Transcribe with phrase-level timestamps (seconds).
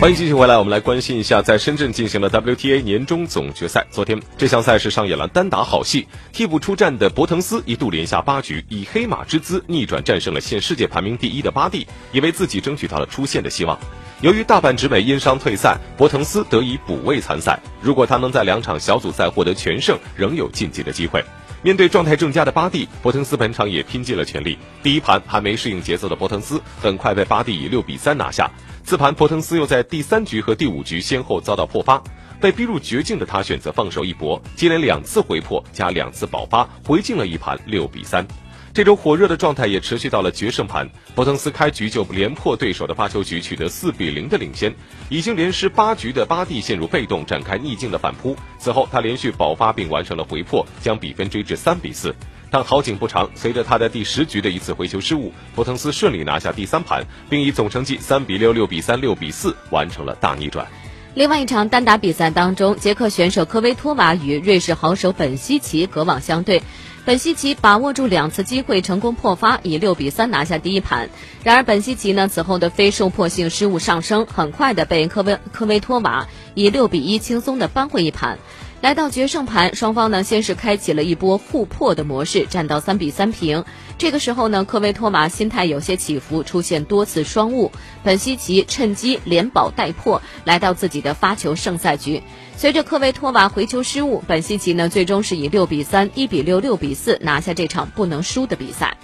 [0.00, 3.86] 欢迎继续回来，我们来关心一下在深圳进行的 WTA 年终总决赛。
[3.90, 13.78] 昨天这项赛事上演了单打好戏，替补出战的博滕斯一度连下八局，以黑马之姿逆转战胜了现世界排名第一的巴蒂，也为自己争取到了出线的希望。
[14.22, 17.60] 由于大阪直美因伤退赛，博滕斯得以补位参赛。
[17.82, 21.22] 如果他能在两场小组赛获得全胜，仍有晋级的机会。
[21.62, 24.56] 面对状态正佳的巴蒂，博滕斯本场也拼尽了全力。
[24.82, 28.50] 第一盘还没适应节奏的博滕斯，很快被巴蒂以六比三拿下。
[28.90, 32.02] 次盘，博腾斯又在第三局和第五局先后遭到破发，
[32.40, 38.26] 被逼入绝境的他选择放手一搏，接连两次回破加两次保发，回敬了一盘六比三。
[38.74, 44.74] 这种火热的状态也持续到了决胜盘，博腾斯开局就连破对手的发球局，取得四比零的领先。
[45.08, 48.36] 已经连失八局的巴蒂陷入被动，展开逆境的反扑。
[48.58, 52.12] 此后他连续保发并完成了回破，将比分追至三比四。
[52.50, 60.66] 但好景不长，随着他的第十局的一次回球失误，博滕斯顺利拿下第三盘，并以总成绩三比六、六比三、六比四完成了大逆转。
[61.14, 66.62] 另外一场单打比赛当中，捷克选手科维托娃与瑞士好手本西奇隔网相对，
[67.04, 71.08] 本西奇把握住两次机会，成功破发，以六比三拿下第一盘。
[71.42, 78.38] 然而本西奇呢此后的非受迫性失误上升，很快的被科维科维托娃以六比一轻松的扳回一盘。
[78.80, 83.66] 来到决胜盘，双方呢先是开启了一波互破的模式，战到三比三平。
[83.98, 87.70] 这个时候呢，科维托娃心态有些起伏，出现多次双误。
[88.02, 92.22] 本西奇趁机连保带破，来到自己的发球胜赛局。
[92.56, 98.96] 随着科维托娃回球失误，本西奇呢最终是以六比三、一比六、六比四拿下这场不能输的比赛。